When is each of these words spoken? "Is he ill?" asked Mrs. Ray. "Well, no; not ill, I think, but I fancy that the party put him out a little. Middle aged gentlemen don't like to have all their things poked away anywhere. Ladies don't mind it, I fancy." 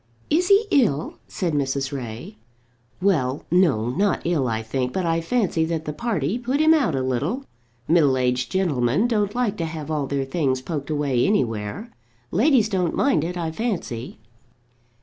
"Is 0.31 0.47
he 0.47 0.65
ill?" 0.71 1.19
asked 1.27 1.53
Mrs. 1.53 1.91
Ray. 1.95 2.39
"Well, 3.03 3.45
no; 3.51 3.89
not 3.91 4.23
ill, 4.25 4.47
I 4.47 4.63
think, 4.63 4.93
but 4.93 5.05
I 5.05 5.21
fancy 5.21 5.63
that 5.65 5.85
the 5.85 5.93
party 5.93 6.39
put 6.39 6.59
him 6.59 6.73
out 6.73 6.95
a 6.95 7.03
little. 7.03 7.45
Middle 7.87 8.17
aged 8.17 8.51
gentlemen 8.51 9.07
don't 9.07 9.35
like 9.35 9.57
to 9.57 9.65
have 9.65 9.91
all 9.91 10.07
their 10.07 10.25
things 10.25 10.59
poked 10.59 10.89
away 10.89 11.27
anywhere. 11.27 11.91
Ladies 12.31 12.67
don't 12.67 12.95
mind 12.95 13.23
it, 13.23 13.37
I 13.37 13.51
fancy." 13.51 14.17